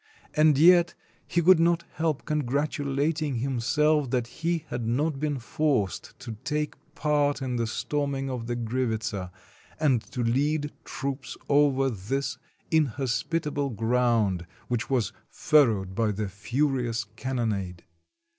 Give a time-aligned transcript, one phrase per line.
[0.35, 0.95] And yet
[1.29, 6.37] 221 RUSSIA he could not help congratulatmg himself that he had not been forced to
[6.43, 9.29] take part in the storming of the Grivitsa,
[9.79, 12.39] and to lead troops over this
[12.71, 17.83] inhospitable ground which was furrowed by the furious cannonade.